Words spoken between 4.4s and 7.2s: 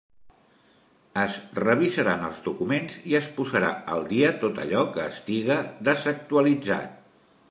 tot allò que estiga desactualitzat.